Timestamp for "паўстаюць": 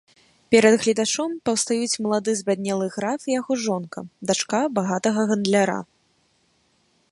1.49-1.99